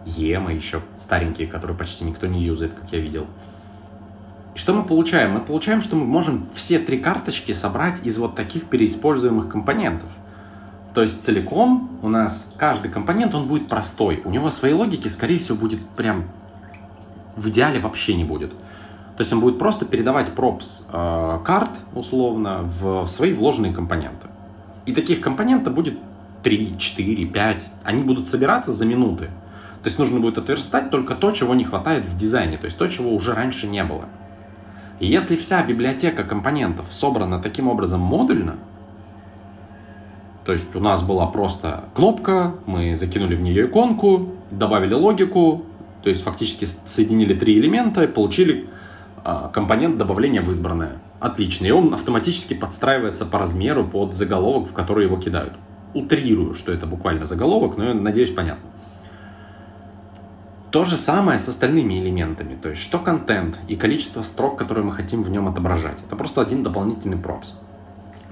EM 0.06 0.54
еще 0.54 0.80
старенькие, 0.94 1.48
которые 1.48 1.76
почти 1.76 2.04
никто 2.04 2.26
не 2.26 2.42
юзает, 2.42 2.72
как 2.72 2.90
я 2.92 3.00
видел. 3.00 3.26
И 4.54 4.58
что 4.58 4.72
мы 4.72 4.84
получаем? 4.84 5.32
Мы 5.32 5.40
получаем, 5.40 5.82
что 5.82 5.96
мы 5.96 6.06
можем 6.06 6.46
все 6.54 6.78
три 6.78 6.98
карточки 6.98 7.52
собрать 7.52 8.06
из 8.06 8.16
вот 8.16 8.34
таких 8.34 8.64
переиспользуемых 8.64 9.50
компонентов– 9.50 10.08
то 10.96 11.02
есть 11.02 11.22
целиком 11.22 11.90
у 12.00 12.08
нас 12.08 12.54
каждый 12.56 12.90
компонент, 12.90 13.34
он 13.34 13.46
будет 13.48 13.68
простой. 13.68 14.22
У 14.24 14.30
него 14.30 14.48
своей 14.48 14.72
логики, 14.72 15.08
скорее 15.08 15.38
всего, 15.38 15.58
будет 15.58 15.86
прям 15.90 16.24
в 17.36 17.50
идеале 17.50 17.80
вообще 17.80 18.14
не 18.14 18.24
будет. 18.24 18.52
То 18.52 19.18
есть 19.18 19.30
он 19.30 19.40
будет 19.40 19.58
просто 19.58 19.84
передавать 19.84 20.32
пропс 20.32 20.84
э, 20.90 21.38
карт, 21.44 21.68
условно, 21.94 22.62
в, 22.62 23.02
в 23.02 23.08
свои 23.08 23.34
вложенные 23.34 23.74
компоненты. 23.74 24.28
И 24.86 24.94
таких 24.94 25.20
компонентов 25.20 25.74
будет 25.74 25.98
3, 26.42 26.78
4, 26.78 27.26
5. 27.26 27.72
Они 27.84 28.02
будут 28.02 28.26
собираться 28.26 28.72
за 28.72 28.86
минуты. 28.86 29.26
То 29.82 29.88
есть 29.88 29.98
нужно 29.98 30.18
будет 30.18 30.38
отверстать 30.38 30.88
только 30.88 31.14
то, 31.14 31.30
чего 31.32 31.54
не 31.54 31.64
хватает 31.64 32.06
в 32.06 32.16
дизайне, 32.16 32.56
то 32.56 32.64
есть 32.64 32.78
то, 32.78 32.86
чего 32.86 33.14
уже 33.14 33.34
раньше 33.34 33.66
не 33.66 33.84
было. 33.84 34.06
И 34.98 35.06
если 35.06 35.36
вся 35.36 35.62
библиотека 35.62 36.24
компонентов 36.24 36.90
собрана 36.90 37.38
таким 37.38 37.68
образом 37.68 38.00
модульно, 38.00 38.56
То 40.46 40.52
есть 40.52 40.74
у 40.76 40.80
нас 40.80 41.02
была 41.02 41.26
просто 41.26 41.84
кнопка, 41.92 42.54
мы 42.66 42.94
закинули 42.94 43.34
в 43.34 43.40
нее 43.40 43.66
иконку, 43.66 44.36
добавили 44.52 44.94
логику, 44.94 45.64
то 46.04 46.08
есть 46.08 46.22
фактически 46.22 46.64
соединили 46.64 47.34
три 47.34 47.58
элемента 47.58 48.04
и 48.04 48.06
получили 48.06 48.68
а, 49.24 49.48
компонент 49.48 49.98
добавления 49.98 50.40
в 50.42 50.50
избранное. 50.52 50.98
Отлично. 51.18 51.66
И 51.66 51.72
он 51.72 51.92
автоматически 51.92 52.54
подстраивается 52.54 53.26
по 53.26 53.40
размеру 53.40 53.84
под 53.84 54.14
заголовок, 54.14 54.68
в 54.68 54.72
который 54.72 55.06
его 55.06 55.16
кидают. 55.16 55.54
Утрирую, 55.94 56.54
что 56.54 56.72
это 56.72 56.86
буквально 56.86 57.24
заголовок, 57.24 57.76
но 57.76 57.92
надеюсь, 57.92 58.30
понятно. 58.30 58.70
То 60.70 60.84
же 60.84 60.96
самое 60.96 61.40
с 61.40 61.48
остальными 61.48 61.94
элементами, 61.94 62.56
то 62.60 62.68
есть 62.68 62.82
что 62.82 63.00
контент 63.00 63.58
и 63.66 63.74
количество 63.74 64.22
строк, 64.22 64.56
которые 64.56 64.84
мы 64.84 64.92
хотим 64.92 65.24
в 65.24 65.30
нем 65.30 65.48
отображать. 65.48 65.98
Это 66.06 66.14
просто 66.14 66.40
один 66.40 66.62
дополнительный 66.62 67.16
пропс. 67.16 67.54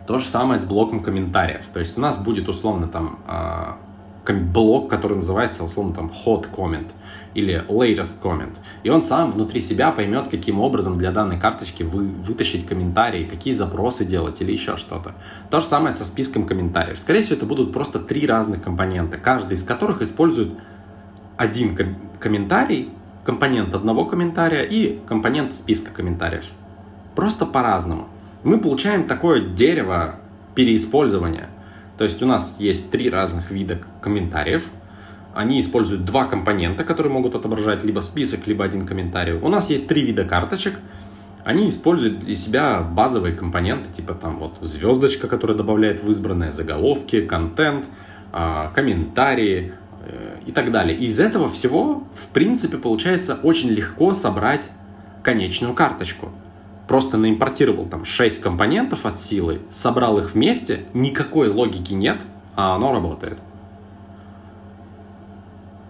То 0.07 0.19
же 0.19 0.27
самое 0.27 0.59
с 0.59 0.67
блоком 0.67 1.01
комментариев. 1.01 1.65
То 1.73 1.81
есть 1.81 1.97
у 1.97 2.01
нас 2.01 2.19
будет 2.19 2.49
условно 2.49 2.89
там 2.89 3.21
э, 3.27 4.33
блок, 4.33 4.91
который 4.91 5.17
называется 5.17 5.65
условно 5.65 5.95
там 5.95 6.11
hot 6.25 6.47
comment 6.55 6.91
или 7.35 7.65
latest 7.69 8.23
comment. 8.23 8.57
И 8.85 8.91
он 8.91 9.03
сам 9.03 9.31
внутри 9.31 9.61
себя 9.61 9.91
поймет, 9.91 10.29
каким 10.29 10.61
образом 10.61 10.99
для 10.99 11.11
данной 11.11 11.39
карточки 11.39 11.83
вы 11.83 12.05
вытащить 12.05 12.67
комментарии, 12.67 13.25
какие 13.25 13.55
запросы 13.55 14.05
делать 14.05 14.41
или 14.41 14.53
еще 14.53 14.77
что-то. 14.77 15.15
То 15.51 15.61
же 15.61 15.67
самое 15.67 15.93
со 15.93 16.05
списком 16.05 16.47
комментариев. 16.47 17.01
Скорее 17.01 17.23
всего, 17.23 17.37
это 17.37 17.47
будут 17.47 17.73
просто 17.73 17.99
три 17.99 18.27
разных 18.27 18.63
компонента, 18.63 19.19
каждый 19.19 19.55
из 19.55 19.65
которых 19.65 20.01
использует 20.01 20.55
один 21.37 21.77
комментарий, 22.21 22.91
компонент 23.25 23.75
одного 23.75 24.05
комментария 24.05 24.63
и 24.63 25.01
компонент 25.07 25.53
списка 25.53 25.91
комментариев. 25.91 26.45
Просто 27.17 27.47
по-разному. 27.47 28.07
Мы 28.45 28.61
получаем 28.61 29.05
такое 29.05 29.41
дерево 29.41 30.17
переиспользования. 30.55 31.49
То 31.99 32.05
есть 32.05 32.23
у 32.23 32.27
нас 32.27 32.57
есть 32.61 32.91
три 32.91 33.11
разных 33.11 33.51
вида 33.51 33.79
комментариев. 34.01 34.69
Они 35.35 35.59
используют 35.59 36.05
два 36.05 36.27
компонента, 36.27 36.85
которые 36.85 37.13
могут 37.13 37.35
отображать 37.35 37.83
либо 37.83 38.01
список, 38.01 38.47
либо 38.47 38.65
один 38.65 38.87
комментарий. 38.87 39.35
У 39.35 39.49
нас 39.49 39.71
есть 39.71 39.89
три 39.89 40.03
вида 40.03 40.25
карточек. 40.25 40.75
Они 41.45 41.69
используют 41.69 42.21
для 42.21 42.37
себя 42.37 42.81
базовые 42.81 43.35
компоненты, 43.35 43.93
типа 43.93 44.15
там 44.15 44.39
вот 44.39 44.55
звездочка, 44.61 45.27
которая 45.27 45.57
добавляет 45.57 46.03
в 46.03 46.11
избранное, 46.11 46.53
заголовки, 46.53 47.21
контент, 47.21 47.87
а, 48.33 48.69
комментарии, 48.69 49.75
Э, 50.07 50.37
и 50.47 50.53
так 50.53 50.71
далее. 50.71 50.97
И 50.97 51.07
из 51.07 51.19
этого 51.19 51.49
всего, 51.49 52.07
в 52.15 52.29
принципе, 52.29 52.77
получается 52.77 53.39
очень 53.43 53.71
легко 53.71 54.13
собрать 54.13 54.71
конечную 55.23 55.73
карточку. 55.73 56.31
Просто 56.89 57.17
наимпортировал 57.17 57.87
там 57.87 58.05
6 58.05 58.41
компонентов 58.41 59.07
от 59.07 59.19
силы, 59.19 59.63
собрал 59.71 60.19
их 60.19 60.35
вместе, 60.35 60.81
никакой 60.93 61.49
логики 61.49 61.95
нет, 61.95 62.21
а 62.57 62.75
оно 62.75 62.93
работает. 62.93 63.39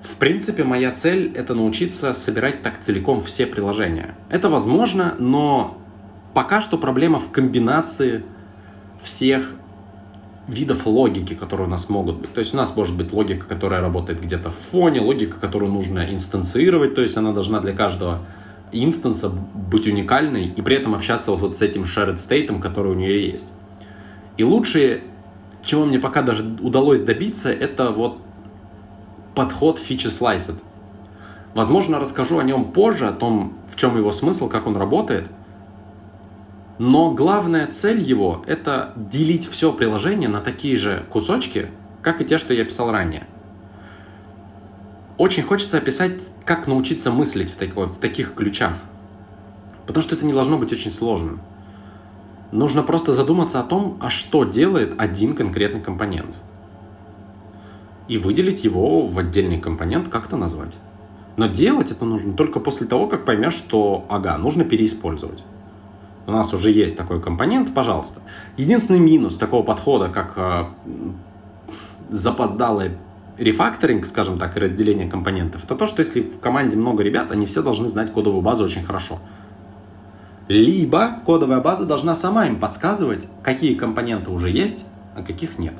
В 0.02 0.16
принципе, 0.16 0.64
моя 0.64 0.92
цель— 0.92 1.32
это 1.34 1.54
научиться 1.54 2.14
собирать 2.14 2.62
так 2.62 2.80
целиком 2.80 3.20
все 3.20 3.46
приложения. 3.46 4.14
Это 4.28 4.48
возможно, 4.48 5.16
но 5.18 5.78
пока 6.34 6.60
что 6.60 6.78
проблема 6.78 7.18
в 7.18 7.30
комбинации 7.30 8.22
всех 9.02 9.52
видов 10.46 10.86
логики, 10.86 11.34
которые 11.34 11.66
у 11.66 11.70
нас 11.70 11.88
могут 11.88 12.16
быть. 12.16 12.34
То 12.34 12.40
есть 12.40 12.52
у 12.54 12.56
нас 12.56 12.76
может 12.76 12.96
быть 12.96 13.12
логика, 13.12 13.46
которая 13.46 13.80
работает 13.80 14.20
где-то 14.20 14.50
в 14.50 14.54
фоне, 14.54 15.00
логика, 15.00 15.40
которую 15.40 15.72
нужно 15.72 16.12
инстанцировать, 16.12 16.94
то 16.94 17.00
есть 17.00 17.16
она 17.16 17.32
должна 17.32 17.60
для 17.60 17.72
каждого 17.72 18.26
инстанса 18.82 19.28
быть 19.28 19.86
уникальной 19.86 20.46
и 20.46 20.62
при 20.62 20.76
этом 20.76 20.94
общаться 20.94 21.32
вот 21.32 21.56
с 21.56 21.62
этим 21.62 21.82
shared 21.82 22.14
state, 22.14 22.60
который 22.60 22.92
у 22.92 22.94
нее 22.94 23.30
есть. 23.30 23.48
И 24.36 24.44
лучшее, 24.44 25.02
чего 25.62 25.84
мне 25.84 25.98
пока 25.98 26.22
даже 26.22 26.44
удалось 26.60 27.00
добиться, 27.00 27.52
это 27.52 27.90
вот 27.90 28.18
подход 29.34 29.78
feature 29.78 30.10
sliced. 30.10 30.60
Возможно, 31.54 32.00
расскажу 32.00 32.38
о 32.38 32.42
нем 32.42 32.72
позже, 32.72 33.06
о 33.06 33.12
том, 33.12 33.54
в 33.68 33.76
чем 33.76 33.96
его 33.96 34.10
смысл, 34.12 34.48
как 34.48 34.66
он 34.66 34.76
работает– 34.76 35.28
но 36.78 37.12
главная 37.12 37.68
цель 37.68 38.00
его— 38.00 38.42
это 38.46 38.92
делить 38.96 39.48
все 39.48 39.72
приложение 39.72 40.28
на 40.28 40.40
такие 40.40 40.76
же 40.76 41.04
кусочки, 41.08 41.68
как 42.02 42.20
и 42.20 42.24
те, 42.24 42.36
что 42.36 42.52
я 42.52 42.64
писал 42.64 42.90
ранее. 42.90 43.28
Очень 45.16 45.44
хочется 45.44 45.78
описать, 45.78 46.28
как 46.44 46.66
научиться 46.66 47.10
мыслить 47.10 47.50
в, 47.50 47.56
такой, 47.56 47.86
в 47.86 47.98
таких 47.98 48.34
ключах. 48.34 48.72
Потому 49.86 50.02
что 50.02 50.16
это 50.16 50.24
не 50.24 50.32
должно 50.32 50.58
быть 50.58 50.72
очень 50.72 50.90
сложным. 50.90 51.40
Нужно 52.52 52.82
просто 52.82 53.12
задуматься 53.12 53.60
о 53.60 53.64
том, 53.64 53.98
а 54.00 54.10
что 54.10 54.44
делает 54.44 54.94
один 54.98 55.34
конкретный 55.34 55.80
компонент. 55.80 56.36
И 58.08 58.18
выделить 58.18 58.64
его 58.64 59.06
в 59.06 59.18
отдельный 59.18 59.60
компонент, 59.60 60.08
как-то 60.08 60.36
назвать. 60.36 60.78
Но 61.36 61.46
делать 61.46 61.90
это 61.90 62.04
нужно 62.04 62.34
только 62.34 62.60
после 62.60 62.86
того, 62.86 63.06
как 63.08 63.24
поймешь, 63.24 63.54
что, 63.54 64.04
ага, 64.08 64.36
нужно 64.38 64.64
переиспользовать 64.64 65.42
у 66.26 66.32
нас 66.32 66.52
уже 66.54 66.70
есть 66.70 66.96
такой 66.96 67.20
компонент, 67.20 67.74
пожалуйста. 67.74 68.20
Единственный 68.56 69.00
минус 69.00 69.36
такого 69.36 69.62
подхода, 69.62 70.08
как 70.08 70.34
э, 70.36 70.64
запоздалый 72.10 72.92
рефакторинг, 73.38 74.06
скажем 74.06 74.38
так, 74.38 74.56
и 74.56 74.60
разделение 74.60 75.08
компонентов, 75.08 75.64
это 75.64 75.74
то, 75.74 75.86
что 75.86 76.00
если 76.00 76.20
в 76.22 76.38
команде 76.40 76.76
много 76.76 77.02
ребят, 77.02 77.30
они 77.30 77.46
все 77.46 77.62
должны 77.62 77.88
знать 77.88 78.12
кодовую 78.12 78.42
базу 78.42 78.64
очень 78.64 78.84
хорошо. 78.84 79.18
Либо 80.48 81.20
кодовая 81.24 81.60
база 81.60 81.86
должна 81.86 82.14
сама 82.14 82.46
им 82.46 82.60
подсказывать, 82.60 83.26
какие 83.42 83.74
компоненты 83.74 84.30
уже 84.30 84.50
есть, 84.50 84.84
а 85.16 85.22
каких 85.22 85.58
нет. 85.58 85.74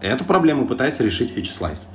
Эту 0.00 0.24
проблему 0.24 0.66
пытается 0.66 1.04
решить 1.04 1.36
Feature 1.36 1.72
Slice. 1.72 1.86